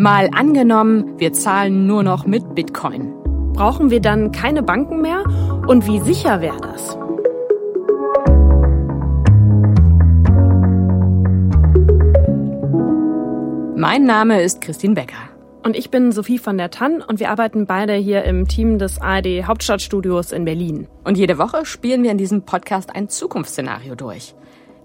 [0.00, 3.12] Mal angenommen, wir zahlen nur noch mit Bitcoin.
[3.52, 5.24] Brauchen wir dann keine Banken mehr?
[5.66, 6.96] Und wie sicher wäre das?
[13.76, 15.16] Mein Name ist Christine Becker.
[15.64, 19.00] Und ich bin Sophie von der Tann und wir arbeiten beide hier im Team des
[19.00, 20.86] ARD Hauptstadtstudios in Berlin.
[21.02, 24.36] Und jede Woche spielen wir in diesem Podcast ein Zukunftsszenario durch.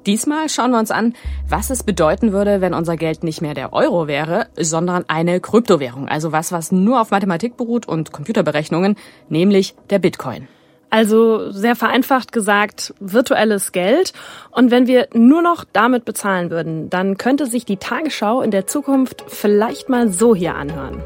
[0.05, 1.13] Diesmal schauen wir uns an,
[1.47, 6.07] was es bedeuten würde, wenn unser Geld nicht mehr der Euro wäre, sondern eine Kryptowährung.
[6.07, 8.95] Also was, was nur auf Mathematik beruht und Computerberechnungen,
[9.29, 10.47] nämlich der Bitcoin.
[10.89, 14.13] Also sehr vereinfacht gesagt, virtuelles Geld.
[14.51, 18.67] Und wenn wir nur noch damit bezahlen würden, dann könnte sich die Tagesschau in der
[18.67, 21.01] Zukunft vielleicht mal so hier anhören.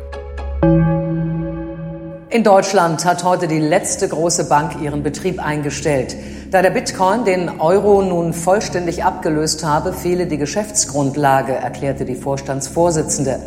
[2.30, 6.14] In Deutschland hat heute die letzte große Bank ihren Betrieb eingestellt.
[6.52, 13.40] Da der Bitcoin den Euro nun vollständig abgelöst habe, fehle die Geschäftsgrundlage, erklärte die Vorstandsvorsitzende.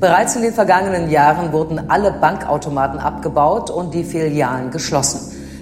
[0.00, 5.20] Bereits in den vergangenen Jahren wurden alle Bankautomaten abgebaut und die Filialen geschlossen.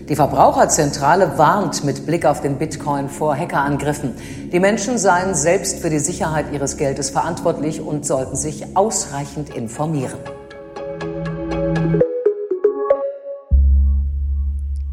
[0.08, 4.14] Die Verbraucherzentrale warnt mit Blick auf den Bitcoin vor Hackerangriffen.
[4.50, 10.18] Die Menschen seien selbst für die Sicherheit ihres Geldes verantwortlich und sollten sich ausreichend informieren.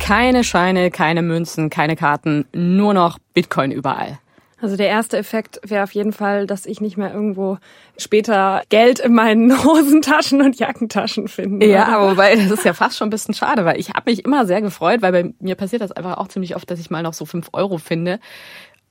[0.09, 4.17] Keine Scheine, keine Münzen, keine Karten, nur noch Bitcoin überall.
[4.59, 7.59] Also der erste Effekt wäre auf jeden Fall, dass ich nicht mehr irgendwo
[7.95, 11.67] später Geld in meinen Hosentaschen und Jackentaschen finde.
[11.67, 14.47] Ja, wobei das ist ja fast schon ein bisschen schade, weil ich habe mich immer
[14.47, 17.13] sehr gefreut, weil bei mir passiert das einfach auch ziemlich oft, dass ich mal noch
[17.13, 18.19] so fünf Euro finde,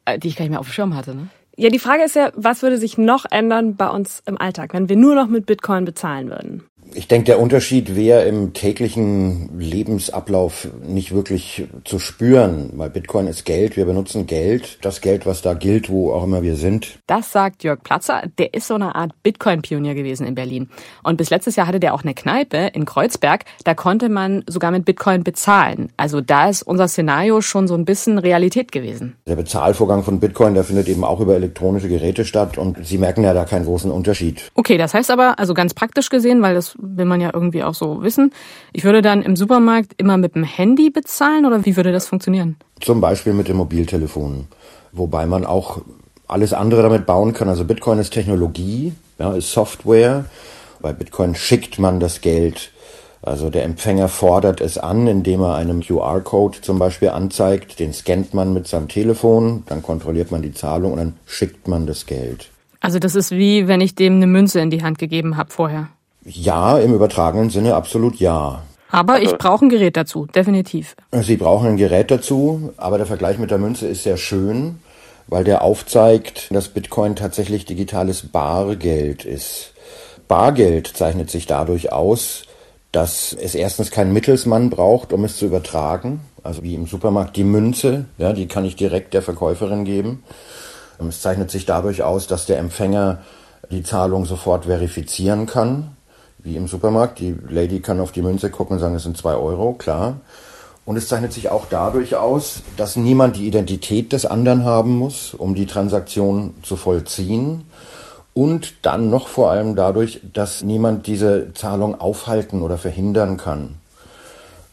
[0.05, 1.17] äh, die ich gar nicht mehr auf dem Schirm hatte.
[1.17, 1.27] Ne?
[1.57, 4.89] Ja, die Frage ist ja, was würde sich noch ändern bei uns im Alltag, wenn
[4.89, 6.69] wir nur noch mit Bitcoin bezahlen würden?
[6.95, 13.45] Ich denke, der Unterschied wäre im täglichen Lebensablauf nicht wirklich zu spüren, weil Bitcoin ist
[13.45, 13.77] Geld.
[13.77, 16.99] Wir benutzen Geld, das Geld, was da gilt, wo auch immer wir sind.
[17.07, 18.23] Das sagt Jörg Platzer.
[18.39, 20.69] Der ist so eine Art Bitcoin-Pionier gewesen in Berlin.
[21.03, 23.45] Und bis letztes Jahr hatte der auch eine Kneipe in Kreuzberg.
[23.65, 25.93] Da konnte man sogar mit Bitcoin bezahlen.
[25.97, 29.17] Also da ist unser Szenario schon so ein bisschen Realität gewesen.
[29.27, 32.57] Der Bezahlvorgang von Bitcoin, der findet eben auch über elektronische Geräte statt.
[32.57, 34.51] Und Sie merken ja da keinen großen Unterschied.
[34.55, 37.75] Okay, das heißt aber, also ganz praktisch gesehen, weil das will man ja irgendwie auch
[37.75, 38.33] so wissen.
[38.73, 42.57] Ich würde dann im Supermarkt immer mit dem Handy bezahlen oder wie würde das funktionieren?
[42.81, 44.47] Zum Beispiel mit dem Mobiltelefon.
[44.93, 45.83] Wobei man auch
[46.27, 47.49] alles andere damit bauen kann.
[47.49, 50.27] Also Bitcoin ist Technologie, ja, ist Software.
[50.81, 52.71] Bei Bitcoin schickt man das Geld.
[53.21, 57.81] Also der Empfänger fordert es an, indem er einen QR-Code zum Beispiel anzeigt.
[57.81, 61.87] Den scannt man mit seinem Telefon, dann kontrolliert man die Zahlung und dann schickt man
[61.87, 62.51] das Geld.
[62.81, 65.89] Also das ist wie wenn ich dem eine Münze in die Hand gegeben habe vorher.
[66.31, 68.63] Ja, im übertragenen Sinne absolut ja.
[68.91, 70.95] Aber ich brauche ein Gerät dazu, definitiv.
[71.13, 74.81] Sie brauchen ein Gerät dazu, aber der Vergleich mit der Münze ist sehr schön,
[75.27, 79.73] weil der aufzeigt, dass Bitcoin tatsächlich digitales Bargeld ist.
[80.27, 82.45] Bargeld zeichnet sich dadurch aus,
[82.93, 86.21] dass es erstens keinen Mittelsmann braucht, um es zu übertragen.
[86.43, 90.23] Also wie im Supermarkt die Münze, ja, die kann ich direkt der Verkäuferin geben.
[91.07, 93.23] Es zeichnet sich dadurch aus, dass der Empfänger
[93.71, 95.97] die Zahlung sofort verifizieren kann
[96.49, 97.21] wie im Supermarkt.
[97.21, 100.21] Die Lady kann auf die Münze gucken und sagen, es sind zwei Euro, klar.
[100.85, 105.35] Und es zeichnet sich auch dadurch aus, dass niemand die Identität des anderen haben muss,
[105.35, 107.65] um die Transaktion zu vollziehen.
[108.33, 113.75] Und dann noch vor allem dadurch, dass niemand diese Zahlung aufhalten oder verhindern kann.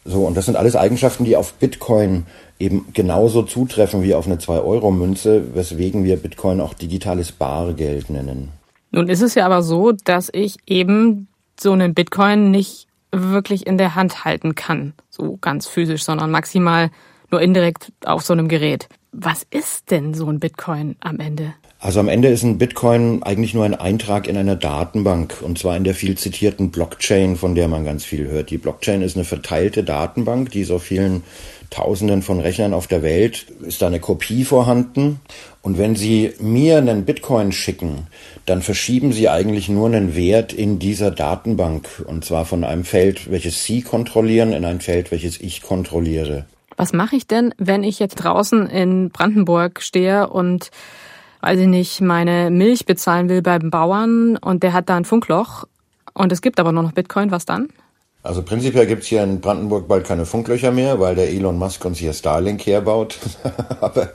[0.06, 2.26] So, und das sind alles Eigenschaften, die auf Bitcoin
[2.58, 8.50] eben genauso zutreffen wie auf eine 2-Euro-Münze, weswegen wir Bitcoin auch digitales Bargeld nennen.
[8.92, 11.28] Nun ist es ja aber so, dass ich eben
[11.60, 16.90] so einen Bitcoin nicht wirklich in der Hand halten kann, so ganz physisch, sondern maximal
[17.30, 18.88] nur indirekt auf so einem Gerät.
[19.12, 21.54] Was ist denn so ein Bitcoin am Ende?
[21.78, 25.76] Also am Ende ist ein Bitcoin eigentlich nur ein Eintrag in einer Datenbank und zwar
[25.76, 28.50] in der viel zitierten Blockchain, von der man ganz viel hört.
[28.50, 31.22] Die Blockchain ist eine verteilte Datenbank, die so vielen
[31.76, 35.20] Tausenden von Rechnern auf der Welt ist da eine Kopie vorhanden.
[35.60, 38.06] Und wenn Sie mir einen Bitcoin schicken,
[38.46, 42.02] dann verschieben Sie eigentlich nur einen Wert in dieser Datenbank.
[42.06, 46.46] Und zwar von einem Feld, welches Sie kontrollieren, in ein Feld, welches ich kontrolliere.
[46.78, 50.70] Was mache ich denn, wenn ich jetzt draußen in Brandenburg stehe und
[51.42, 55.64] weiß ich nicht, meine Milch bezahlen will beim Bauern und der hat da ein Funkloch
[56.14, 57.68] und es gibt aber nur noch Bitcoin, was dann?
[58.26, 61.98] Also prinzipiell gibt's hier in Brandenburg bald keine Funklöcher mehr, weil der Elon Musk uns
[61.98, 63.18] hier Starlink herbaut.
[63.80, 64.10] aber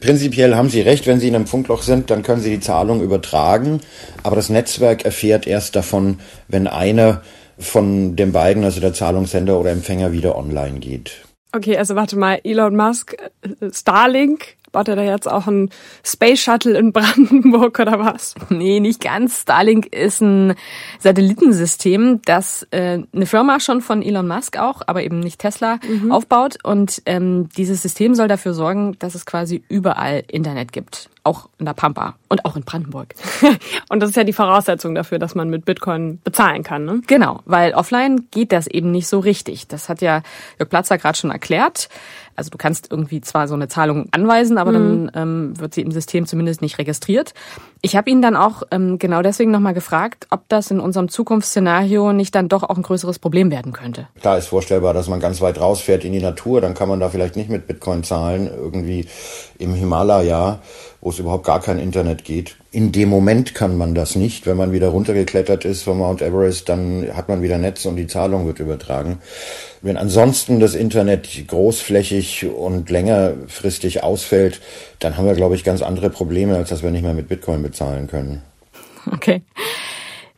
[0.00, 3.02] prinzipiell haben Sie recht, wenn Sie in einem Funkloch sind, dann können Sie die Zahlung
[3.02, 3.80] übertragen.
[4.22, 7.20] Aber das Netzwerk erfährt erst davon, wenn einer
[7.58, 11.12] von den beiden, also der Zahlungssender oder Empfänger, wieder online geht.
[11.54, 13.14] Okay, also warte mal, Elon Musk,
[13.70, 15.70] Starlink, Baut er da jetzt auch ein
[16.04, 18.34] Space Shuttle in Brandenburg oder was?
[18.48, 19.42] Nee, nicht ganz.
[19.42, 20.54] Starlink ist ein
[20.98, 26.10] Satellitensystem, das äh, eine Firma schon von Elon Musk auch, aber eben nicht Tesla, mhm.
[26.10, 26.56] aufbaut.
[26.62, 31.66] Und ähm, dieses System soll dafür sorgen, dass es quasi überall Internet gibt auch in
[31.66, 33.14] der Pampa und auch in Brandenburg.
[33.88, 37.00] und das ist ja die Voraussetzung dafür, dass man mit Bitcoin bezahlen kann, ne?
[37.06, 39.68] Genau, weil offline geht das eben nicht so richtig.
[39.68, 40.22] Das hat ja
[40.58, 41.88] Jörg Platzer gerade schon erklärt.
[42.36, 45.06] Also du kannst irgendwie zwar so eine Zahlung anweisen, aber mhm.
[45.06, 47.34] dann ähm, wird sie im System zumindest nicht registriert.
[47.84, 52.12] Ich habe ihn dann auch ähm, genau deswegen nochmal gefragt, ob das in unserem Zukunftsszenario
[52.12, 54.06] nicht dann doch auch ein größeres Problem werden könnte.
[54.20, 57.08] Klar ist vorstellbar, dass man ganz weit rausfährt in die Natur, dann kann man da
[57.08, 59.06] vielleicht nicht mit Bitcoin zahlen, irgendwie
[59.58, 60.60] im Himalaya
[61.02, 62.54] wo es überhaupt gar kein Internet geht.
[62.70, 64.46] In dem Moment kann man das nicht.
[64.46, 68.06] Wenn man wieder runtergeklettert ist vom Mount Everest, dann hat man wieder Netz und die
[68.06, 69.18] Zahlung wird übertragen.
[69.82, 74.60] Wenn ansonsten das Internet großflächig und längerfristig ausfällt,
[75.04, 77.62] dann haben wir, glaube ich, ganz andere Probleme, als dass wir nicht mehr mit Bitcoin
[77.62, 78.42] bezahlen können.
[79.10, 79.42] Okay.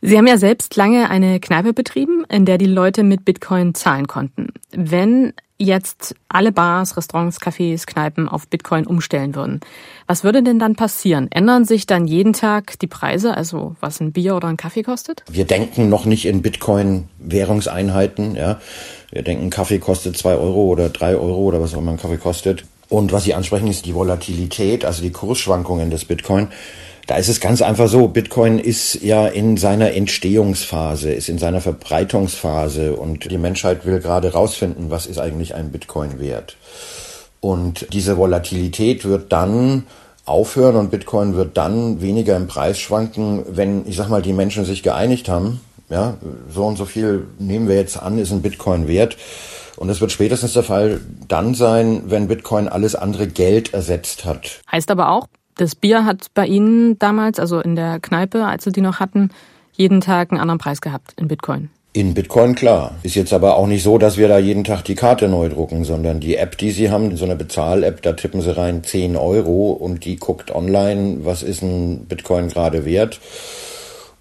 [0.01, 4.07] Sie haben ja selbst lange eine Kneipe betrieben, in der die Leute mit Bitcoin zahlen
[4.07, 4.49] konnten.
[4.71, 9.61] Wenn jetzt alle Bars, Restaurants, Cafés, Kneipen auf Bitcoin umstellen würden,
[10.05, 11.31] was würde denn dann passieren?
[11.31, 15.23] Ändern sich dann jeden Tag die Preise, also was ein Bier oder ein Kaffee kostet?
[15.29, 18.35] Wir denken noch nicht in Bitcoin-Währungseinheiten.
[18.35, 18.59] Ja.
[19.11, 22.17] Wir denken, Kaffee kostet zwei Euro oder drei Euro oder was auch immer ein Kaffee
[22.17, 22.65] kostet.
[22.89, 26.49] Und was Sie ansprechen, ist die Volatilität, also die Kursschwankungen des Bitcoin.
[27.07, 31.61] Da ist es ganz einfach so, Bitcoin ist ja in seiner Entstehungsphase, ist in seiner
[31.61, 36.57] Verbreitungsphase und die Menschheit will gerade rausfinden, was ist eigentlich ein Bitcoin wert.
[37.41, 39.83] Und diese Volatilität wird dann
[40.25, 44.65] aufhören und Bitcoin wird dann weniger im Preis schwanken, wenn, ich sag mal, die Menschen
[44.65, 46.17] sich geeinigt haben, ja,
[46.51, 49.17] so und so viel nehmen wir jetzt an, ist ein Bitcoin wert.
[49.77, 54.61] Und das wird spätestens der Fall dann sein, wenn Bitcoin alles andere Geld ersetzt hat.
[54.71, 55.27] Heißt aber auch,
[55.57, 59.29] das Bier hat bei Ihnen damals, also in der Kneipe, als Sie die noch hatten,
[59.73, 61.69] jeden Tag einen anderen Preis gehabt in Bitcoin.
[61.93, 62.95] In Bitcoin klar.
[63.03, 65.85] Ist jetzt aber auch nicht so, dass wir da jeden Tag die Karte neu drucken,
[65.85, 69.71] sondern die App, die Sie haben, so eine Bezahl-App, da tippen Sie rein 10 Euro
[69.71, 73.21] und die guckt online, was ist ein Bitcoin gerade wert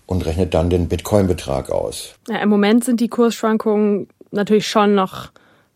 [0.07, 2.15] und rechnet dann den Bitcoin-Betrag aus.
[2.29, 5.31] Ja, Im Moment sind die Kursschwankungen natürlich schon noch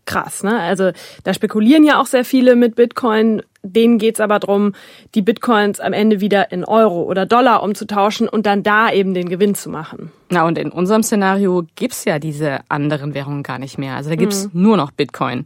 [0.09, 0.43] krass.
[0.43, 0.59] Ne?
[0.59, 0.91] Also
[1.23, 3.43] da spekulieren ja auch sehr viele mit Bitcoin.
[3.63, 4.73] Denen geht's aber drum,
[5.15, 9.29] die Bitcoins am Ende wieder in Euro oder Dollar umzutauschen und dann da eben den
[9.29, 10.11] Gewinn zu machen.
[10.31, 13.97] Na und in unserem Szenario gibt's ja diese anderen Währungen gar nicht mehr.
[13.97, 14.63] Also da gibt's mhm.
[14.63, 15.45] nur noch Bitcoin.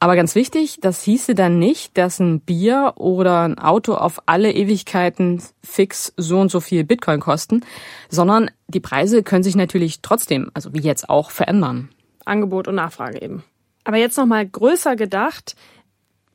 [0.00, 4.50] Aber ganz wichtig, das hieße dann nicht, dass ein Bier oder ein Auto auf alle
[4.50, 7.64] Ewigkeiten fix so und so viel Bitcoin kosten,
[8.08, 11.90] sondern die Preise können sich natürlich trotzdem, also wie jetzt auch, verändern.
[12.24, 13.44] Angebot und Nachfrage eben.
[13.84, 15.56] Aber jetzt noch mal größer gedacht,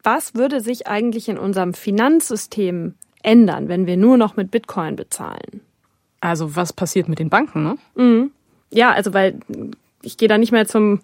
[0.04, 5.62] was würde sich eigentlich in unserem Finanzsystem ändern, wenn wir nur noch mit Bitcoin bezahlen?
[6.22, 7.78] Also was passiert mit den Banken, ne?
[7.96, 8.32] Mhm.
[8.72, 9.40] Ja, also weil
[10.02, 11.00] ich gehe da nicht mehr zum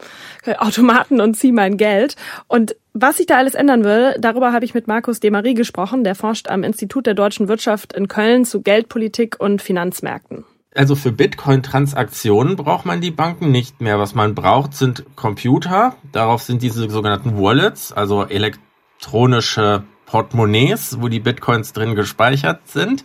[0.57, 2.15] Automaten und ziehe mein Geld.
[2.47, 6.03] Und was sich da alles ändern will, darüber habe ich mit Markus Demarie gesprochen.
[6.03, 10.45] Der forscht am Institut der deutschen Wirtschaft in Köln zu Geldpolitik und Finanzmärkten.
[10.75, 13.99] Also für Bitcoin-Transaktionen braucht man die Banken nicht mehr.
[13.99, 15.95] Was man braucht, sind Computer.
[16.11, 23.03] Darauf sind diese sogenannten Wallets, also elektronische Portemonnaies, wo die Bitcoins drin gespeichert sind.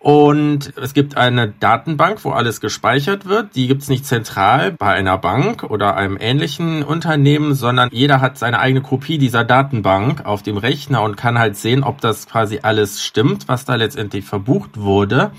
[0.00, 3.54] Und es gibt eine Datenbank, wo alles gespeichert wird.
[3.54, 8.60] Die gibt's nicht zentral bei einer Bank oder einem ähnlichen Unternehmen, sondern jeder hat seine
[8.60, 13.04] eigene Kopie dieser Datenbank auf dem Rechner und kann halt sehen, ob das quasi alles
[13.04, 15.32] stimmt, was da letztendlich verbucht wurde.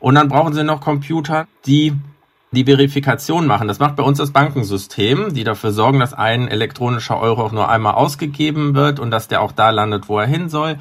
[0.00, 1.94] Und dann brauchen sie noch Computer, die
[2.50, 3.68] die Verifikation machen.
[3.68, 7.68] Das macht bei uns das Bankensystem, die dafür sorgen, dass ein elektronischer Euro auch nur
[7.68, 10.78] einmal ausgegeben wird und dass der auch da landet, wo er hin soll.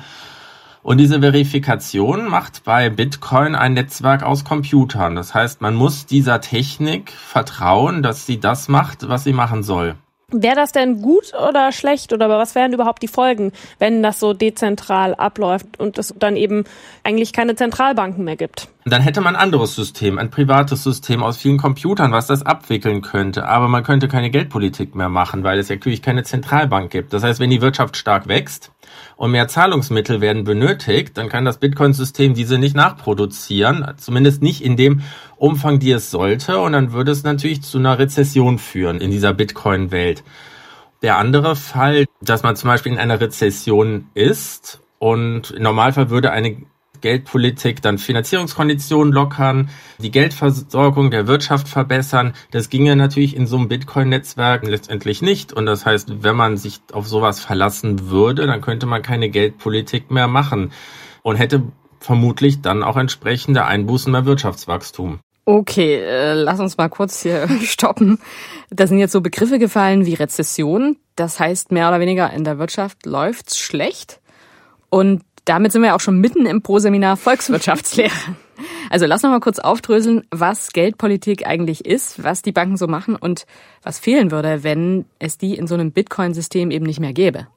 [0.82, 5.18] Und diese Verifikation macht bei Bitcoin ein Netzwerk aus Computern.
[5.18, 9.96] Das heißt, man muss dieser Technik vertrauen, dass sie das macht, was sie machen soll.
[10.30, 14.34] Wäre das denn gut oder schlecht oder was wären überhaupt die Folgen, wenn das so
[14.34, 16.66] dezentral abläuft und es dann eben
[17.04, 18.70] eigentlich keine Zentralbanken mehr gibt?
[18.90, 23.02] Dann hätte man ein anderes System, ein privates System aus vielen Computern, was das abwickeln
[23.02, 23.48] könnte.
[23.48, 27.14] Aber man könnte keine Geldpolitik mehr machen, weil es ja natürlich keine Zentralbank gibt.
[27.14, 28.72] Das heißt, wenn die Wirtschaft stark wächst,
[29.16, 34.78] und mehr Zahlungsmittel werden benötigt, dann kann das Bitcoin-System diese nicht nachproduzieren, zumindest nicht in
[34.78, 35.02] dem
[35.38, 36.60] Umfang, die es sollte.
[36.60, 40.24] Und dann würde es natürlich zu einer Rezession führen in dieser Bitcoin-Welt.
[41.02, 46.32] Der andere Fall, dass man zum Beispiel in einer Rezession ist und im Normalfall würde
[46.32, 46.58] eine
[47.02, 52.34] Geldpolitik dann Finanzierungskonditionen lockern, die Geldversorgung der Wirtschaft verbessern.
[52.52, 55.54] Das ginge natürlich in so einem Bitcoin-Netzwerk letztendlich nicht.
[55.54, 60.12] Und das heißt, wenn man sich auf sowas verlassen würde, dann könnte man keine Geldpolitik
[60.12, 60.72] mehr machen
[61.24, 61.64] und hätte
[62.00, 65.20] vermutlich dann auch entsprechende Einbußen beim Wirtschaftswachstum.
[65.50, 68.20] Okay, äh, lass uns mal kurz hier stoppen.
[68.70, 70.98] Da sind jetzt so Begriffe gefallen wie Rezession.
[71.16, 74.20] Das heißt, mehr oder weniger in der Wirtschaft läuft's schlecht.
[74.90, 78.36] Und damit sind wir auch schon mitten im Pro-Seminar Volkswirtschaftslehre.
[78.90, 83.16] Also lass noch mal kurz aufdröseln, was Geldpolitik eigentlich ist, was die Banken so machen
[83.16, 83.46] und
[83.84, 87.48] was fehlen würde, wenn es die in so einem Bitcoin-System eben nicht mehr gäbe.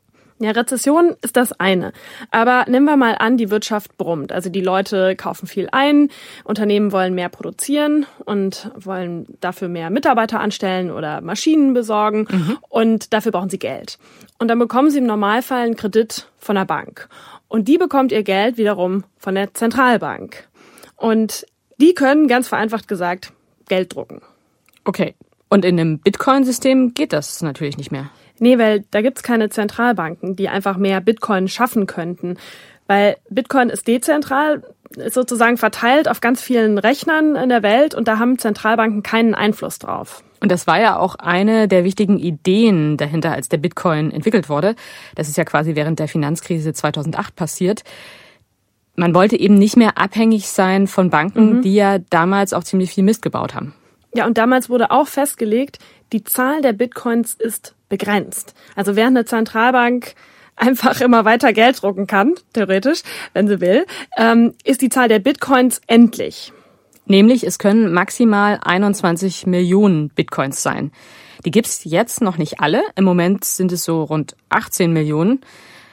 [0.43, 1.93] Ja, Rezession ist das eine.
[2.31, 4.33] Aber nehmen wir mal an, die Wirtschaft brummt.
[4.33, 6.09] Also die Leute kaufen viel ein,
[6.45, 12.59] Unternehmen wollen mehr produzieren und wollen dafür mehr Mitarbeiter anstellen oder Maschinen besorgen mhm.
[12.71, 13.99] und dafür brauchen sie Geld.
[14.39, 17.11] Und dann bekommen sie im Normalfall einen Kredit von der Bank.
[17.51, 20.49] Und die bekommt ihr Geld wiederum von der Zentralbank.
[20.97, 21.45] Und
[21.79, 23.33] die können ganz vereinfacht gesagt
[23.69, 24.23] Geld drucken.
[24.85, 25.15] Okay.
[25.49, 28.09] Und in einem Bitcoin-System geht das natürlich nicht mehr.
[28.39, 32.39] Nee, weil da gibt's keine Zentralbanken, die einfach mehr Bitcoin schaffen könnten.
[32.87, 34.63] Weil Bitcoin ist dezentral,
[34.97, 39.35] ist sozusagen verteilt auf ganz vielen Rechnern in der Welt und da haben Zentralbanken keinen
[39.35, 40.23] Einfluss drauf.
[40.41, 44.75] Und das war ja auch eine der wichtigen Ideen dahinter, als der Bitcoin entwickelt wurde.
[45.15, 47.85] Das ist ja quasi während der Finanzkrise 2008 passiert.
[48.97, 51.63] Man wollte eben nicht mehr abhängig sein von Banken, mhm.
[51.63, 53.75] die ja damals auch ziemlich viel Mist gebaut haben.
[54.15, 55.79] Ja, und damals wurde auch festgelegt,
[56.13, 58.55] die Zahl der Bitcoins ist begrenzt.
[58.75, 60.15] Also während eine Zentralbank
[60.57, 65.19] einfach immer weiter Geld drucken kann, theoretisch, wenn sie will, ähm, ist die Zahl der
[65.19, 66.53] Bitcoins endlich.
[67.11, 70.93] Nämlich, es können maximal 21 Millionen Bitcoins sein.
[71.45, 72.85] Die gibt's jetzt noch nicht alle.
[72.95, 75.41] Im Moment sind es so rund 18 Millionen,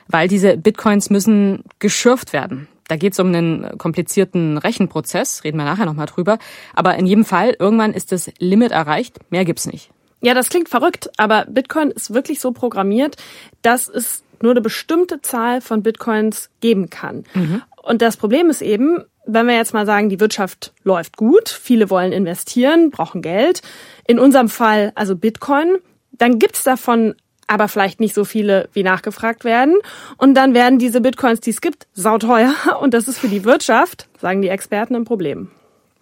[0.08, 2.68] weil diese Bitcoins müssen geschürft werden.
[2.88, 6.38] Da geht's um einen komplizierten Rechenprozess, reden wir nachher nochmal drüber.
[6.76, 9.90] Aber in jedem Fall, irgendwann ist das Limit erreicht, mehr gibt's nicht.
[10.22, 13.16] Ja, das klingt verrückt, aber Bitcoin ist wirklich so programmiert,
[13.64, 17.24] dass es nur eine bestimmte Zahl von Bitcoins geben kann.
[17.34, 17.64] Mhm.
[17.82, 21.90] Und das Problem ist eben, wenn wir jetzt mal sagen, die Wirtschaft läuft gut, viele
[21.90, 23.62] wollen investieren, brauchen Geld,
[24.08, 25.78] in unserem Fall also Bitcoin,
[26.12, 27.16] dann gibt's davon
[27.48, 29.76] aber vielleicht nicht so viele, wie nachgefragt werden.
[30.18, 32.54] Und dann werden diese Bitcoins, die es gibt, sauteuer.
[32.82, 35.50] Und das ist für die Wirtschaft, sagen die Experten, ein Problem.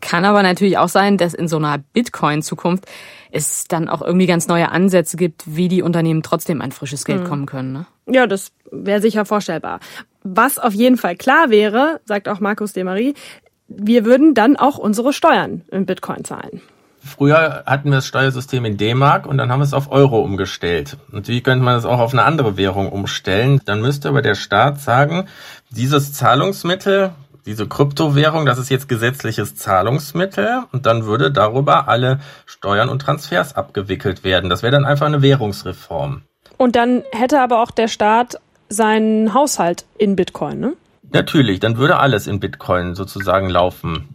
[0.02, 2.86] Kann aber natürlich auch sein, dass in so einer Bitcoin-Zukunft
[3.32, 7.22] es dann auch irgendwie ganz neue Ansätze gibt, wie die Unternehmen trotzdem an frisches Geld
[7.22, 7.28] mhm.
[7.28, 7.74] kommen können.
[7.74, 7.86] Ne?
[8.08, 9.80] Ja, das wäre sicher vorstellbar.
[10.28, 13.14] Was auf jeden Fall klar wäre, sagt auch Markus Demarie,
[13.68, 16.62] wir würden dann auch unsere Steuern in Bitcoin zahlen.
[17.00, 20.98] Früher hatten wir das Steuersystem in D-Mark und dann haben wir es auf Euro umgestellt.
[21.12, 23.62] Und wie könnte man das auch auf eine andere Währung umstellen?
[23.66, 25.28] Dann müsste aber der Staat sagen,
[25.70, 27.12] dieses Zahlungsmittel
[27.46, 33.56] diese Kryptowährung, das ist jetzt gesetzliches Zahlungsmittel und dann würde darüber alle Steuern und Transfers
[33.56, 34.50] abgewickelt werden.
[34.50, 36.24] Das wäre dann einfach eine Währungsreform.
[36.58, 40.74] Und dann hätte aber auch der Staat seinen Haushalt in Bitcoin, ne?
[41.12, 44.10] Natürlich, dann würde alles in Bitcoin sozusagen laufen.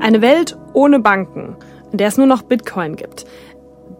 [0.00, 1.56] Eine Welt ohne Banken,
[1.92, 3.26] in der es nur noch Bitcoin gibt.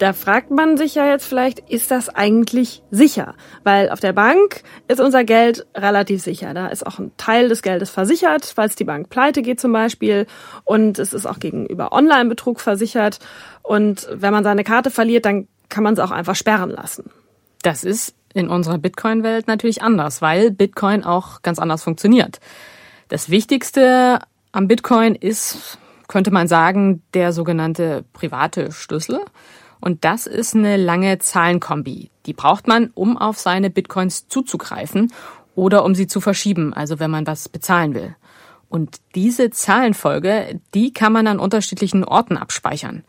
[0.01, 3.35] Da fragt man sich ja jetzt vielleicht, ist das eigentlich sicher?
[3.65, 6.55] Weil auf der Bank ist unser Geld relativ sicher.
[6.55, 10.27] Da ist auch ein Teil des Geldes versichert, falls die Bank pleite geht zum Beispiel.
[10.65, 13.19] Und es ist auch gegenüber Online-Betrug versichert.
[13.63, 17.11] Und wenn man seine Karte verliert, dann kann man es auch einfach sperren lassen.
[17.61, 22.41] Das ist in unserer Bitcoin-Welt natürlich anders, weil Bitcoin auch ganz anders funktioniert.
[23.09, 25.77] Das Wichtigste am Bitcoin ist,
[26.09, 29.21] könnte man sagen, der sogenannte private Schlüssel.
[29.81, 32.11] Und das ist eine lange Zahlenkombi.
[32.27, 35.13] Die braucht man, um auf seine Bitcoins zuzugreifen
[35.55, 38.15] oder um sie zu verschieben, also wenn man was bezahlen will.
[38.69, 43.05] Und diese Zahlenfolge, die kann man an unterschiedlichen Orten abspeichern.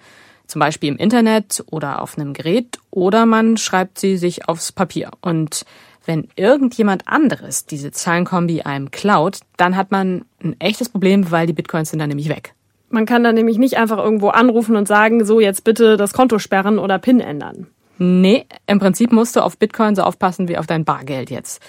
[0.47, 5.11] Zum Beispiel im Internet oder auf einem Gerät oder man schreibt sie sich aufs Papier.
[5.21, 5.65] Und
[6.05, 11.53] wenn irgendjemand anderes diese Zahlenkombi einem klaut, dann hat man ein echtes Problem, weil die
[11.53, 12.55] Bitcoins sind dann nämlich weg.
[12.91, 16.39] Man kann dann nämlich nicht einfach irgendwo anrufen und sagen, so jetzt bitte das Konto
[16.39, 17.67] sperren oder PIN ändern.
[17.97, 21.61] Nee, im Prinzip musst du auf Bitcoin so aufpassen wie auf dein Bargeld jetzt.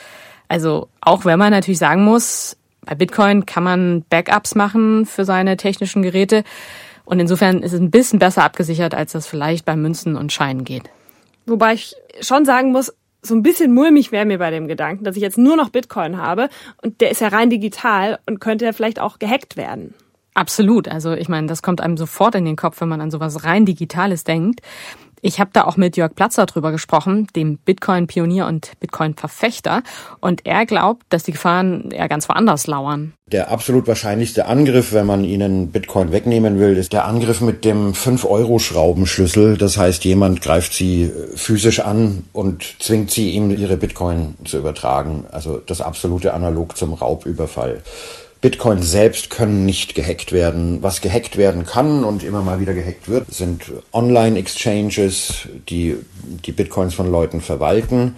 [0.48, 5.56] Also auch wenn man natürlich sagen muss, bei Bitcoin kann man Backups machen für seine
[5.56, 6.42] technischen Geräte.
[7.04, 10.64] Und insofern ist es ein bisschen besser abgesichert, als das vielleicht bei Münzen und Scheinen
[10.64, 10.84] geht.
[11.46, 15.16] Wobei ich schon sagen muss, so ein bisschen mulmig wäre mir bei dem Gedanken, dass
[15.16, 16.48] ich jetzt nur noch Bitcoin habe
[16.82, 19.94] und der ist ja rein digital und könnte ja vielleicht auch gehackt werden.
[20.34, 20.88] Absolut.
[20.88, 23.66] Also ich meine, das kommt einem sofort in den Kopf, wenn man an sowas rein
[23.66, 24.60] Digitales denkt.
[25.24, 29.84] Ich habe da auch mit Jörg Platzer drüber gesprochen, dem Bitcoin-Pionier und Bitcoin-Verfechter.
[30.20, 33.12] Und er glaubt, dass die Gefahren eher ganz woanders lauern.
[33.28, 37.92] Der absolut wahrscheinlichste Angriff, wenn man ihnen Bitcoin wegnehmen will, ist der Angriff mit dem
[37.92, 39.56] 5-Euro-Schraubenschlüssel.
[39.56, 45.24] Das heißt, jemand greift sie physisch an und zwingt sie, ihm ihre Bitcoin zu übertragen.
[45.30, 47.82] Also das absolute Analog zum Raubüberfall.
[48.42, 50.82] Bitcoin selbst können nicht gehackt werden.
[50.82, 55.96] Was gehackt werden kann und immer mal wieder gehackt wird, sind Online-Exchanges, die
[56.44, 58.16] die Bitcoins von Leuten verwalten.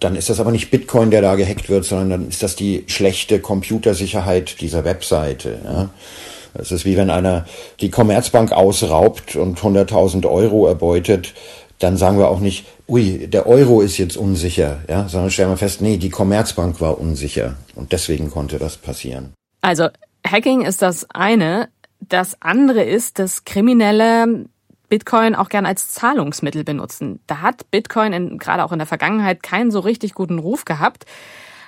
[0.00, 2.84] Dann ist das aber nicht Bitcoin, der da gehackt wird, sondern dann ist das die
[2.88, 5.58] schlechte Computersicherheit dieser Webseite.
[5.64, 5.90] Ja.
[6.52, 7.46] Es ist wie wenn einer
[7.80, 11.32] die Commerzbank ausraubt und 100.000 Euro erbeutet,
[11.78, 15.56] dann sagen wir auch nicht, ui, der Euro ist jetzt unsicher, ja, sondern stellen wir
[15.56, 19.32] fest, nee, die Commerzbank war unsicher und deswegen konnte das passieren.
[19.60, 19.88] Also
[20.26, 21.68] Hacking ist das eine.
[22.00, 24.46] Das andere ist, dass Kriminelle
[24.88, 27.20] Bitcoin auch gern als Zahlungsmittel benutzen.
[27.26, 31.04] Da hat Bitcoin in, gerade auch in der Vergangenheit keinen so richtig guten Ruf gehabt,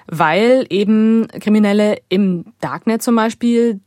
[0.06, 3.80] weil eben Kriminelle im Darknet zum Beispiel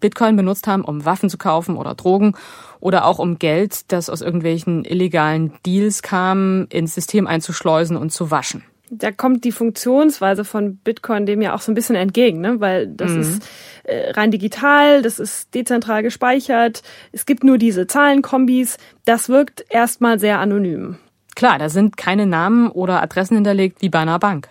[0.00, 2.36] Bitcoin benutzt haben, um Waffen zu kaufen oder Drogen
[2.80, 8.30] oder auch um Geld, das aus irgendwelchen illegalen Deals kam, ins System einzuschleusen und zu
[8.30, 8.64] waschen
[8.98, 12.60] da kommt die Funktionsweise von Bitcoin dem ja auch so ein bisschen entgegen, ne?
[12.60, 13.20] weil das mhm.
[13.20, 13.48] ist
[13.84, 16.82] äh, rein digital, das ist dezentral gespeichert,
[17.12, 20.96] es gibt nur diese Zahlenkombis, das wirkt erstmal sehr anonym.
[21.34, 24.48] Klar, da sind keine Namen oder Adressen hinterlegt wie bei einer Bank.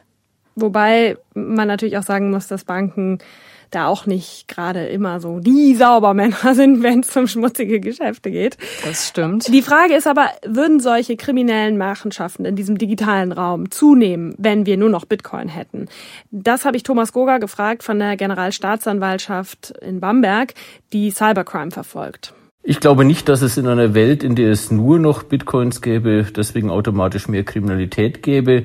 [0.56, 3.20] Wobei man natürlich auch sagen muss, dass Banken
[3.76, 8.58] da auch nicht gerade immer so die Saubermänner sind, wenn es um schmutzige Geschäfte geht.
[8.84, 9.48] Das stimmt.
[9.54, 14.78] Die Frage ist aber, würden solche kriminellen Machenschaften in diesem digitalen Raum zunehmen, wenn wir
[14.78, 15.88] nur noch Bitcoin hätten?
[16.32, 20.54] Das habe ich Thomas Goga gefragt von der Generalstaatsanwaltschaft in Bamberg,
[20.92, 22.34] die Cybercrime verfolgt.
[22.66, 26.26] Ich glaube nicht, dass es in einer Welt, in der es nur noch Bitcoins gäbe,
[26.34, 28.64] deswegen automatisch mehr Kriminalität gäbe.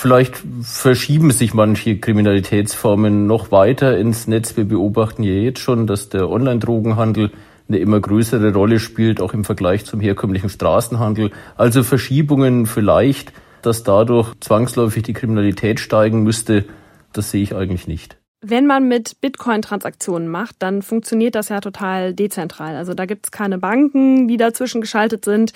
[0.00, 4.56] Vielleicht verschieben sich manche Kriminalitätsformen noch weiter ins Netz.
[4.56, 7.30] Wir beobachten ja jetzt schon, dass der Online-Drogenhandel
[7.68, 11.32] eine immer größere Rolle spielt, auch im Vergleich zum herkömmlichen Straßenhandel.
[11.54, 16.64] Also Verschiebungen vielleicht, dass dadurch zwangsläufig die Kriminalität steigen müsste,
[17.12, 18.16] das sehe ich eigentlich nicht.
[18.40, 22.74] Wenn man mit Bitcoin-Transaktionen macht, dann funktioniert das ja total dezentral.
[22.74, 25.52] Also da gibt es keine Banken, die dazwischen geschaltet sind.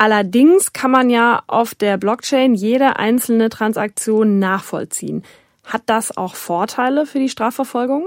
[0.00, 5.24] Allerdings kann man ja auf der Blockchain jede einzelne Transaktion nachvollziehen.
[5.62, 8.06] Hat das auch Vorteile für die Strafverfolgung?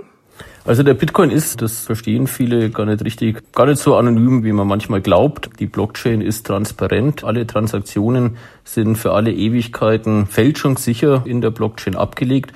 [0.66, 4.54] Also der Bitcoin ist, das verstehen viele gar nicht richtig, gar nicht so anonym, wie
[4.54, 5.52] man manchmal glaubt.
[5.60, 7.24] Die Blockchain ist transparent.
[7.24, 12.54] Alle Transaktionen sind für alle Ewigkeiten fälschungssicher in der Blockchain abgelegt.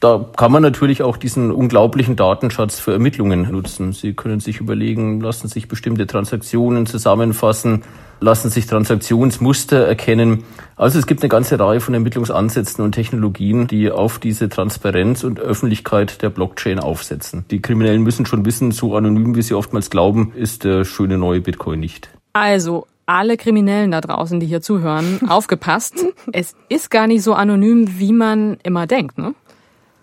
[0.00, 3.92] Da kann man natürlich auch diesen unglaublichen Datenschatz für Ermittlungen nutzen.
[3.92, 7.82] Sie können sich überlegen, lassen sich bestimmte Transaktionen zusammenfassen,
[8.20, 10.44] lassen sich Transaktionsmuster erkennen.
[10.76, 15.40] Also es gibt eine ganze Reihe von Ermittlungsansätzen und Technologien, die auf diese Transparenz und
[15.40, 17.44] Öffentlichkeit der Blockchain aufsetzen.
[17.50, 21.40] Die Kriminellen müssen schon wissen, so anonym wie sie oftmals glauben, ist der schöne neue
[21.40, 22.08] Bitcoin nicht.
[22.34, 26.04] Also alle Kriminellen da draußen, die hier zuhören, aufgepasst.
[26.32, 29.34] Es ist gar nicht so anonym, wie man immer denkt, ne?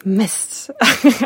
[0.05, 0.73] Mist.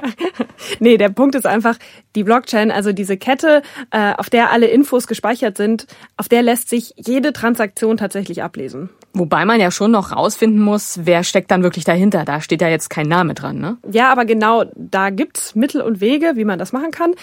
[0.79, 1.77] nee, der Punkt ist einfach,
[2.15, 3.61] die Blockchain, also diese Kette,
[3.91, 5.85] äh, auf der alle Infos gespeichert sind,
[6.17, 8.89] auf der lässt sich jede Transaktion tatsächlich ablesen.
[9.13, 12.25] Wobei man ja schon noch rausfinden muss, wer steckt dann wirklich dahinter.
[12.25, 13.77] Da steht ja jetzt kein Name dran, ne?
[13.91, 17.15] Ja, aber genau, da gibt's Mittel und Wege, wie man das machen kann.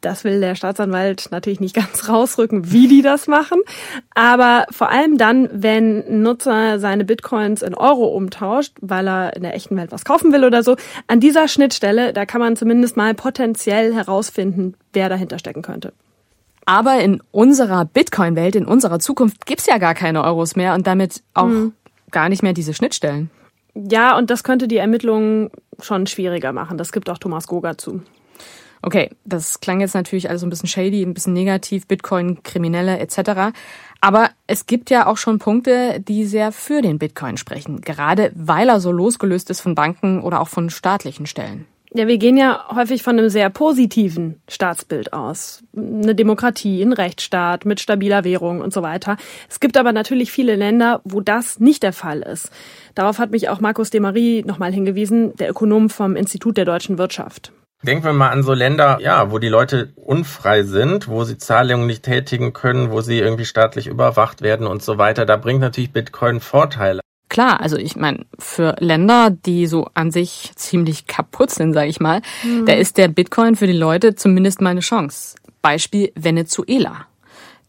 [0.00, 3.60] Das will der Staatsanwalt natürlich nicht ganz rausrücken, wie die das machen.
[4.14, 9.42] Aber vor allem dann, wenn ein Nutzer seine Bitcoins in Euro umtauscht, weil er in
[9.42, 12.96] der echten Welt was kaufen will oder so, an dieser Schnittstelle, da kann man zumindest
[12.96, 15.92] mal potenziell herausfinden, wer dahinter stecken könnte.
[16.66, 21.22] Aber in unserer Bitcoin-Welt, in unserer Zukunft gibt's ja gar keine Euros mehr und damit
[21.34, 21.72] auch mhm.
[22.10, 23.30] gar nicht mehr diese Schnittstellen.
[23.74, 25.50] Ja, und das könnte die Ermittlungen
[25.80, 26.78] schon schwieriger machen.
[26.78, 28.02] Das gibt auch Thomas Goga zu.
[28.82, 33.54] Okay, das klang jetzt natürlich alles ein bisschen shady, ein bisschen negativ, Bitcoin, Kriminelle etc.
[34.02, 38.68] Aber es gibt ja auch schon Punkte, die sehr für den Bitcoin sprechen, gerade weil
[38.68, 41.66] er so losgelöst ist von Banken oder auch von staatlichen Stellen.
[41.96, 45.62] Ja, wir gehen ja häufig von einem sehr positiven Staatsbild aus.
[45.76, 49.16] Eine Demokratie, ein Rechtsstaat mit stabiler Währung und so weiter.
[49.48, 52.50] Es gibt aber natürlich viele Länder, wo das nicht der Fall ist.
[52.96, 57.52] Darauf hat mich auch Markus Demarie nochmal hingewiesen, der Ökonom vom Institut der deutschen Wirtschaft.
[57.84, 61.86] Denken wir mal an so Länder, ja, wo die Leute unfrei sind, wo sie Zahlungen
[61.86, 65.26] nicht tätigen können, wo sie irgendwie staatlich überwacht werden und so weiter.
[65.26, 67.02] Da bringt natürlich Bitcoin Vorteile.
[67.34, 71.98] Klar, also ich meine, für Länder, die so an sich ziemlich kaputt sind, sage ich
[71.98, 72.64] mal, mhm.
[72.64, 75.34] da ist der Bitcoin für die Leute zumindest mal eine Chance.
[75.60, 77.08] Beispiel Venezuela.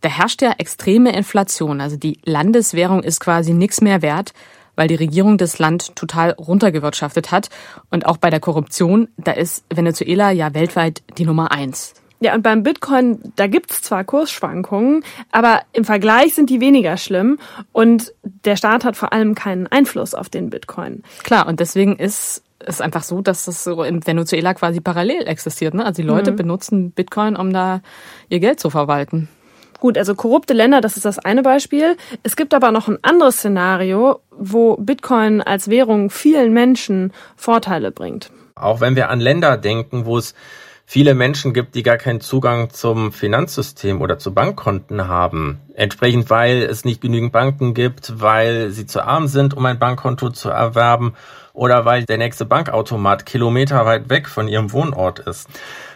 [0.02, 1.82] Da herrscht ja extreme Inflation.
[1.82, 4.34] Also die Landeswährung ist quasi nichts mehr wert,
[4.76, 7.50] weil die Regierung das Land total runtergewirtschaftet hat.
[7.90, 11.96] Und auch bei der Korruption, da ist Venezuela ja weltweit die Nummer eins.
[12.26, 17.38] Ja, und beim Bitcoin, da gibt's zwar Kursschwankungen, aber im Vergleich sind die weniger schlimm
[17.72, 21.04] und der Staat hat vor allem keinen Einfluss auf den Bitcoin.
[21.22, 25.76] Klar, und deswegen ist es einfach so, dass das so in Venezuela quasi parallel existiert.
[25.76, 25.86] Ne?
[25.86, 26.36] Also die Leute mhm.
[26.38, 27.82] benutzen Bitcoin, um da
[28.30, 29.30] ihr Geld zu verwalten.
[29.80, 31.96] Gut, also korrupte Länder, das ist das eine Beispiel.
[32.24, 38.32] Es gibt aber noch ein anderes Szenario, wo Bitcoin als Währung vielen Menschen Vorteile bringt.
[38.56, 40.34] Auch wenn wir an Länder denken, wo es
[40.86, 45.60] viele Menschen gibt, die gar keinen Zugang zum Finanzsystem oder zu Bankkonten haben.
[45.74, 50.30] Entsprechend, weil es nicht genügend Banken gibt, weil sie zu arm sind, um ein Bankkonto
[50.30, 51.16] zu erwerben
[51.54, 55.50] oder weil der nächste Bankautomat kilometerweit weg von ihrem Wohnort ist.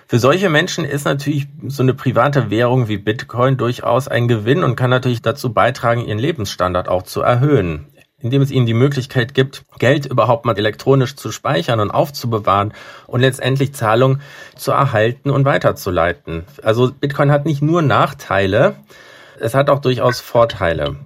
[0.08, 4.76] Für solche Menschen ist natürlich so eine private Währung wie Bitcoin durchaus ein Gewinn und
[4.76, 7.86] kann natürlich dazu beitragen, ihren Lebensstandard auch zu erhöhen
[8.22, 12.74] indem es ihnen die Möglichkeit gibt, Geld überhaupt mal elektronisch zu speichern und aufzubewahren
[13.08, 14.22] und letztendlich Zahlungen
[14.56, 16.44] zu erhalten und weiterzuleiten.
[16.64, 18.76] Also Bitcoin hat nicht nur Nachteile,
[19.40, 20.98] es hat auch durchaus Vorteile.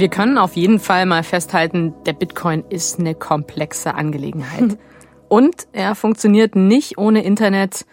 [0.00, 4.78] Wir können auf jeden Fall mal festhalten, der Bitcoin ist eine komplexe Angelegenheit.
[5.28, 7.86] Und er funktioniert nicht ohne Internet,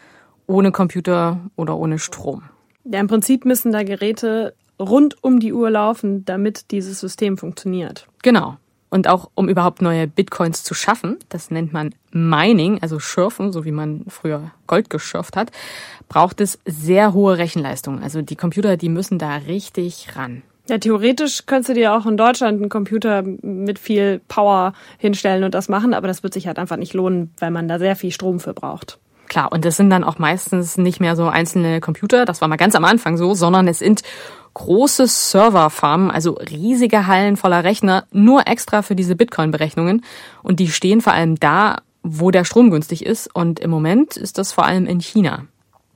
[0.47, 2.43] ohne Computer oder ohne Strom.
[2.91, 8.07] Ja, im Prinzip müssen da Geräte rund um die Uhr laufen, damit dieses System funktioniert.
[8.23, 8.57] Genau.
[8.89, 13.65] Und auch um überhaupt neue Bitcoins zu schaffen, das nennt man Mining, also Schürfen, so
[13.65, 15.51] wie man früher Gold geschürft hat,
[16.07, 18.01] braucht es sehr hohe Rechenleistung.
[18.01, 20.41] Also die Computer, die müssen da richtig ran.
[20.69, 25.53] Ja, theoretisch könntest du dir auch in Deutschland einen Computer mit viel Power hinstellen und
[25.53, 28.11] das machen, aber das wird sich halt einfach nicht lohnen, weil man da sehr viel
[28.11, 28.99] Strom für braucht.
[29.27, 32.55] Klar, und das sind dann auch meistens nicht mehr so einzelne Computer, das war mal
[32.55, 34.03] ganz am Anfang so, sondern es sind
[34.53, 40.03] große Serverfarmen, also riesige Hallen voller Rechner, nur extra für diese Bitcoin-Berechnungen.
[40.41, 43.33] Und die stehen vor allem da, wo der Strom günstig ist.
[43.35, 45.45] Und im Moment ist das vor allem in China.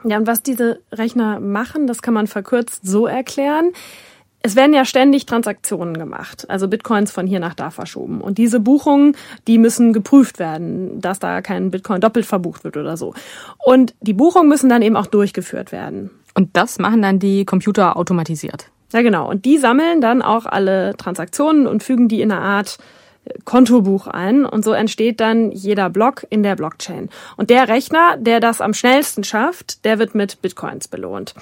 [0.03, 3.71] Ja, und was diese Rechner machen, das kann man verkürzt so erklären.
[4.43, 8.21] Es werden ja ständig Transaktionen gemacht, also Bitcoins von hier nach da verschoben.
[8.21, 9.15] Und diese Buchungen,
[9.47, 13.13] die müssen geprüft werden, dass da kein Bitcoin doppelt verbucht wird oder so.
[13.59, 16.09] Und die Buchungen müssen dann eben auch durchgeführt werden.
[16.33, 18.71] Und das machen dann die Computer automatisiert.
[18.93, 19.29] Ja, genau.
[19.29, 22.77] Und die sammeln dann auch alle Transaktionen und fügen die in eine Art
[23.45, 27.09] Kontobuch ein und so entsteht dann jeder Block in der Blockchain.
[27.37, 31.35] Und der Rechner, der das am schnellsten schafft, der wird mit Bitcoins belohnt.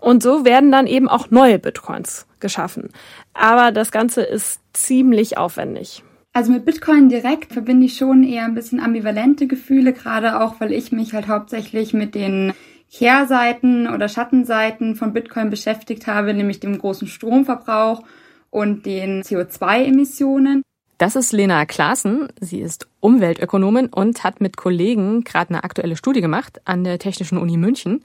[0.00, 2.90] Und so werden dann eben auch neue Bitcoins geschaffen.
[3.32, 6.02] Aber das Ganze ist ziemlich aufwendig.
[6.34, 10.72] Also mit Bitcoin direkt verbinde ich schon eher ein bisschen ambivalente Gefühle, gerade auch, weil
[10.72, 12.54] ich mich halt hauptsächlich mit den
[12.90, 18.02] Kehrseiten oder Schattenseiten von Bitcoin beschäftigt habe, nämlich dem großen Stromverbrauch
[18.50, 20.62] und den CO2-Emissionen.
[21.02, 22.28] Das ist Lena Klaassen.
[22.40, 27.38] Sie ist Umweltökonomin und hat mit Kollegen gerade eine aktuelle Studie gemacht an der Technischen
[27.38, 28.04] Uni München.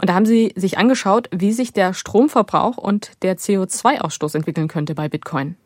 [0.00, 4.94] Und da haben sie sich angeschaut, wie sich der Stromverbrauch und der CO2-Ausstoß entwickeln könnte
[4.94, 5.56] bei Bitcoin.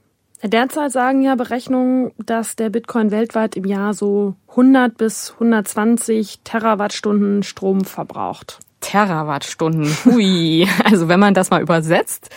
[0.43, 7.43] Derzeit sagen ja Berechnungen, dass der Bitcoin weltweit im Jahr so 100 bis 120 Terawattstunden
[7.43, 8.61] Strom verbraucht.
[8.81, 10.67] Terawattstunden, hui.
[10.85, 12.31] Also wenn man das mal übersetzt,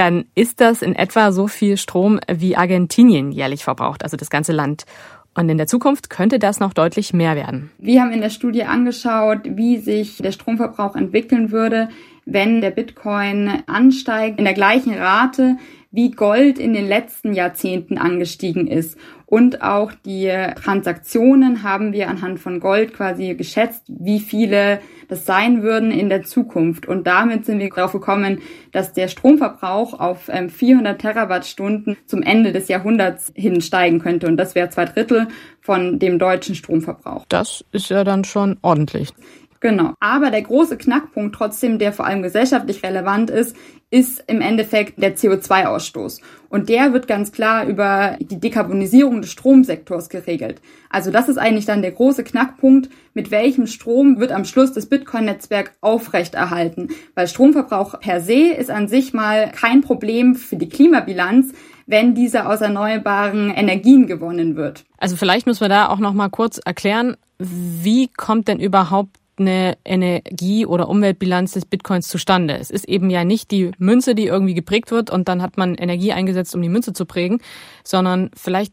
[0.00, 4.52] dann ist das in etwa so viel Strom, wie Argentinien jährlich verbraucht, also das ganze
[4.52, 4.86] Land.
[5.34, 7.70] Und in der Zukunft könnte das noch deutlich mehr werden.
[7.76, 11.90] Wir haben in der Studie angeschaut, wie sich der Stromverbrauch entwickeln würde,
[12.24, 15.58] wenn der Bitcoin ansteigt in der gleichen Rate,
[15.92, 18.96] wie Gold in den letzten Jahrzehnten angestiegen ist.
[19.26, 25.62] Und auch die Transaktionen haben wir anhand von Gold quasi geschätzt, wie viele das sein
[25.62, 26.86] würden in der Zukunft.
[26.86, 28.40] Und damit sind wir darauf gekommen,
[28.72, 34.26] dass der Stromverbrauch auf 400 ähm, Terawattstunden zum Ende des Jahrhunderts hin steigen könnte.
[34.26, 35.28] Und das wäre zwei Drittel
[35.60, 37.24] von dem deutschen Stromverbrauch.
[37.28, 39.12] Das ist ja dann schon ordentlich.
[39.60, 39.92] Genau.
[40.00, 43.54] Aber der große Knackpunkt trotzdem, der vor allem gesellschaftlich relevant ist,
[43.90, 46.20] ist im Endeffekt der CO2-Ausstoß.
[46.48, 50.62] Und der wird ganz klar über die Dekarbonisierung des Stromsektors geregelt.
[50.88, 54.86] Also das ist eigentlich dann der große Knackpunkt, mit welchem Strom wird am Schluss das
[54.86, 56.88] Bitcoin-Netzwerk aufrechterhalten.
[57.14, 61.52] Weil Stromverbrauch per se ist an sich mal kein Problem für die Klimabilanz,
[61.86, 64.84] wenn diese aus erneuerbaren Energien gewonnen wird.
[64.98, 69.76] Also vielleicht müssen wir da auch noch mal kurz erklären, wie kommt denn überhaupt eine
[69.84, 72.56] Energie- oder Umweltbilanz des Bitcoins zustande.
[72.58, 75.74] Es ist eben ja nicht die Münze, die irgendwie geprägt wird und dann hat man
[75.74, 77.40] Energie eingesetzt, um die Münze zu prägen,
[77.82, 78.72] sondern vielleicht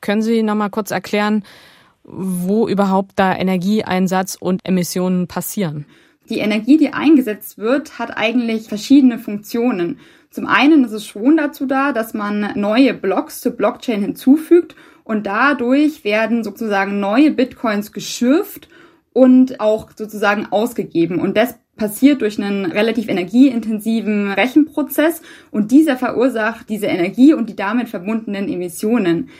[0.00, 1.44] können Sie noch kurz erklären,
[2.04, 5.86] wo überhaupt da Energieeinsatz und Emissionen passieren.
[6.28, 9.98] Die Energie, die eingesetzt wird, hat eigentlich verschiedene Funktionen.
[10.30, 14.74] Zum einen ist es schon dazu da, dass man neue Blocks zur Blockchain hinzufügt
[15.04, 18.68] und dadurch werden sozusagen neue Bitcoins geschürft
[19.14, 21.18] und auch sozusagen ausgegeben.
[21.18, 27.56] Und das passiert durch einen relativ energieintensiven Rechenprozess und dieser verursacht diese Energie und die
[27.56, 29.30] damit verbundenen Emissionen.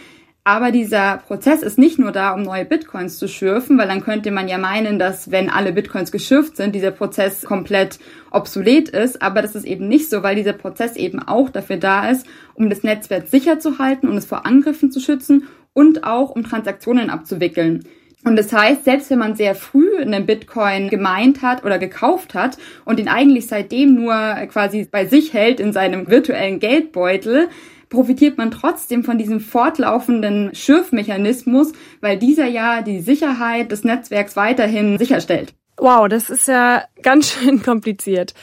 [0.47, 4.31] Aber dieser Prozess ist nicht nur da, um neue Bitcoins zu schürfen, weil dann könnte
[4.31, 7.99] man ja meinen, dass wenn alle Bitcoins geschürft sind, dieser Prozess komplett
[8.31, 9.23] obsolet ist.
[9.23, 12.69] Aber das ist eben nicht so, weil dieser Prozess eben auch dafür da ist, um
[12.69, 17.09] das Netzwerk sicher zu halten und es vor Angriffen zu schützen und auch um Transaktionen
[17.09, 17.85] abzuwickeln.
[18.25, 22.57] Und das heißt, selbst wenn man sehr früh einen Bitcoin gemeint hat oder gekauft hat
[22.87, 24.15] und ihn eigentlich seitdem nur
[24.49, 27.49] quasi bei sich hält in seinem virtuellen Geldbeutel,
[27.91, 34.99] profitiert man trotzdem von diesem fortlaufenden Schürfmechanismus, weil dieser ja die Sicherheit des Netzwerks weiterhin
[34.99, 35.55] sicherstellt.
[35.77, 38.35] Wow, das ist ja ganz schön kompliziert.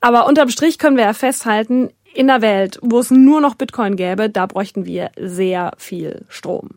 [0.00, 3.96] Aber unterm Strich können wir ja festhalten, in der Welt, wo es nur noch Bitcoin
[3.96, 6.70] gäbe, da bräuchten wir sehr viel Strom.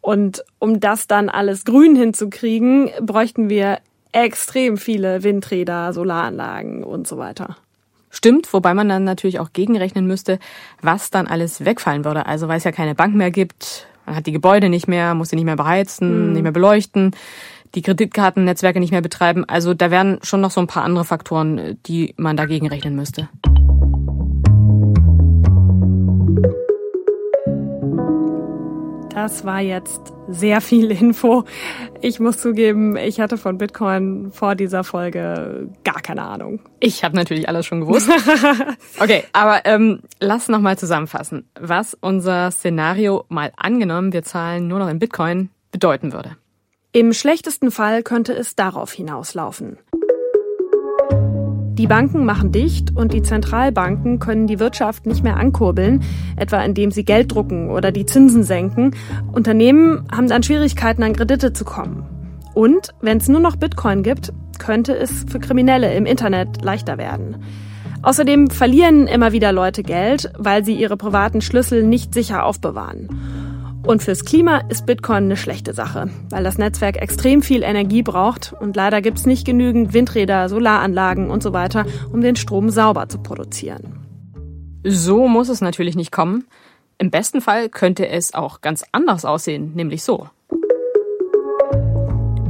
[0.00, 3.78] Und um das dann alles grün hinzukriegen, bräuchten wir
[4.12, 7.56] extrem viele Windräder, Solaranlagen und so weiter.
[8.10, 10.38] Stimmt, wobei man dann natürlich auch gegenrechnen müsste,
[10.80, 12.26] was dann alles wegfallen würde.
[12.26, 15.28] Also weil es ja keine Bank mehr gibt, man hat die Gebäude nicht mehr, muss
[15.28, 16.32] sie nicht mehr beheizen, mhm.
[16.32, 17.10] nicht mehr beleuchten,
[17.74, 19.44] die Kreditkartennetzwerke nicht mehr betreiben.
[19.46, 23.28] Also da wären schon noch so ein paar andere Faktoren, die man dagegen rechnen müsste.
[29.20, 31.44] Das war jetzt sehr viel Info.
[32.00, 36.60] Ich muss zugeben, ich hatte von Bitcoin vor dieser Folge gar keine Ahnung.
[36.78, 38.08] Ich habe natürlich alles schon gewusst.
[39.00, 44.78] okay, aber ähm, lass noch mal zusammenfassen, was unser Szenario mal angenommen, wir zahlen nur
[44.78, 46.36] noch in Bitcoin bedeuten würde.
[46.92, 49.78] Im schlechtesten Fall könnte es darauf hinauslaufen.
[51.78, 56.02] Die Banken machen dicht und die Zentralbanken können die Wirtschaft nicht mehr ankurbeln,
[56.34, 58.96] etwa indem sie Geld drucken oder die Zinsen senken.
[59.30, 62.04] Unternehmen haben dann Schwierigkeiten, an Kredite zu kommen.
[62.52, 67.36] Und wenn es nur noch Bitcoin gibt, könnte es für Kriminelle im Internet leichter werden.
[68.02, 73.08] Außerdem verlieren immer wieder Leute Geld, weil sie ihre privaten Schlüssel nicht sicher aufbewahren.
[73.88, 78.52] Und fürs Klima ist Bitcoin eine schlechte Sache, weil das Netzwerk extrem viel Energie braucht
[78.52, 83.08] und leider gibt es nicht genügend Windräder, Solaranlagen und so weiter, um den Strom sauber
[83.08, 84.06] zu produzieren.
[84.84, 86.44] So muss es natürlich nicht kommen.
[86.98, 90.28] Im besten Fall könnte es auch ganz anders aussehen, nämlich so.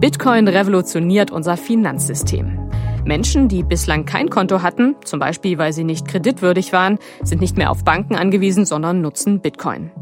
[0.01, 2.69] Bitcoin revolutioniert unser Finanzsystem.
[3.05, 7.57] Menschen, die bislang kein Konto hatten, zum Beispiel weil sie nicht kreditwürdig waren, sind nicht
[7.57, 9.93] mehr auf Banken angewiesen, sondern nutzen Bitcoin.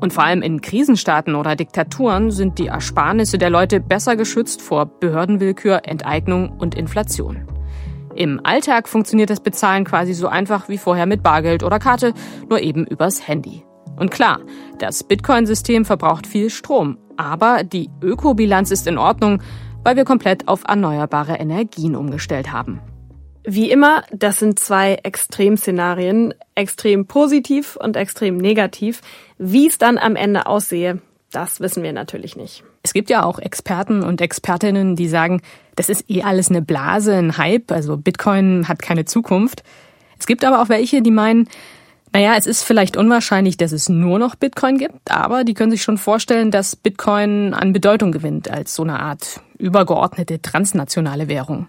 [0.00, 4.86] Und vor allem in Krisenstaaten oder Diktaturen sind die Ersparnisse der Leute besser geschützt vor
[4.86, 7.46] Behördenwillkür, Enteignung und Inflation.
[8.14, 12.12] Im Alltag funktioniert das Bezahlen quasi so einfach wie vorher mit Bargeld oder Karte,
[12.48, 13.64] nur eben übers Handy.
[13.96, 14.40] Und klar,
[14.78, 19.42] das Bitcoin-System verbraucht viel Strom, aber die Ökobilanz ist in Ordnung,
[19.84, 22.80] weil wir komplett auf erneuerbare Energien umgestellt haben.
[23.44, 29.00] Wie immer, das sind zwei Extremszenarien, extrem positiv und extrem negativ.
[29.36, 31.00] Wie es dann am Ende aussehe,
[31.32, 32.62] das wissen wir natürlich nicht.
[32.82, 35.40] Es gibt ja auch Experten und Expertinnen, die sagen,
[35.76, 39.64] das ist eh alles eine Blase, ein Hype, also Bitcoin hat keine Zukunft.
[40.18, 41.48] Es gibt aber auch welche, die meinen,
[42.12, 45.82] naja, es ist vielleicht unwahrscheinlich, dass es nur noch Bitcoin gibt, aber die können sich
[45.82, 51.66] schon vorstellen, dass Bitcoin an Bedeutung gewinnt als so eine Art übergeordnete transnationale Währung.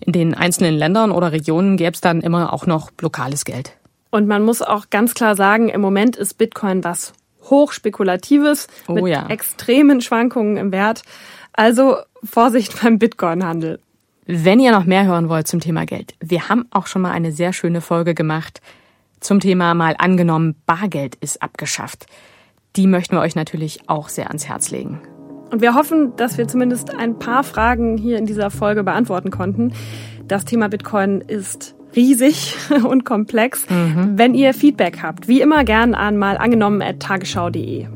[0.00, 3.76] In den einzelnen Ländern oder Regionen gäbe es dann immer auch noch lokales Geld.
[4.10, 7.12] Und man muss auch ganz klar sagen, im Moment ist Bitcoin was
[7.44, 9.26] hochspekulatives oh, mit ja.
[9.28, 11.02] extremen Schwankungen im Wert.
[11.52, 13.80] Also Vorsicht beim Bitcoin-Handel.
[14.26, 17.32] Wenn ihr noch mehr hören wollt zum Thema Geld, wir haben auch schon mal eine
[17.32, 18.60] sehr schöne Folge gemacht
[19.20, 22.06] zum Thema mal angenommen, Bargeld ist abgeschafft.
[22.76, 25.02] Die möchten wir euch natürlich auch sehr ans Herz legen.
[25.50, 29.72] Und wir hoffen, dass wir zumindest ein paar Fragen hier in dieser Folge beantworten konnten.
[30.28, 33.68] Das Thema Bitcoin ist riesig und komplex.
[33.68, 34.12] Mhm.
[34.16, 37.86] Wenn ihr Feedback habt, wie immer gern an mal angenommen at tagesschau.de.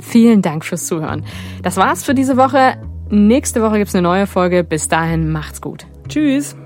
[0.00, 1.24] Vielen Dank fürs Zuhören.
[1.62, 2.76] Das war's für diese Woche.
[3.08, 4.64] Nächste Woche gibt's eine neue Folge.
[4.64, 5.86] Bis dahin macht's gut.
[6.08, 6.56] Tschüss.